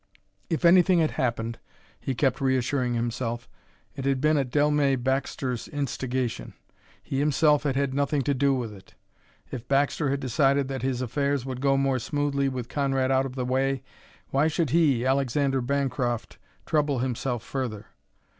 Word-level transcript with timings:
If 0.49 0.65
anything 0.65 0.97
had 0.97 1.11
happened, 1.11 1.59
he 1.99 2.15
kept 2.15 2.41
reassuring 2.41 2.95
himself, 2.95 3.47
it 3.95 4.03
had 4.03 4.19
been 4.19 4.35
at 4.35 4.49
Dellmey 4.49 4.95
Baxter's 4.95 5.67
instigation. 5.67 6.55
He 7.03 7.19
himself 7.19 7.61
had 7.65 7.75
had 7.75 7.93
nothing 7.93 8.23
to 8.23 8.33
do 8.33 8.55
with 8.55 8.73
it. 8.73 8.95
If 9.51 9.67
Baxter 9.67 10.09
had 10.09 10.19
decided 10.19 10.69
that 10.69 10.81
his 10.81 11.03
affairs 11.03 11.45
would 11.45 11.61
go 11.61 11.77
more 11.77 11.99
smoothly 11.99 12.49
with 12.49 12.67
Conrad 12.67 13.11
out 13.11 13.27
of 13.27 13.35
the 13.35 13.45
way, 13.45 13.83
why 14.31 14.47
should 14.47 14.71
he, 14.71 15.05
Alexander 15.05 15.61
Bancroft, 15.61 16.39
trouble 16.65 16.97
himself 16.97 17.43
further? 17.43 17.85